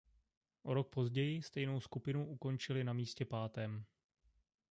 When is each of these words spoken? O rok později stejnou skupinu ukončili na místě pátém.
O 0.63 0.73
rok 0.73 0.87
později 0.89 1.41
stejnou 1.41 1.79
skupinu 1.79 2.27
ukončili 2.27 2.83
na 2.83 2.93
místě 2.93 3.25
pátém. 3.25 3.83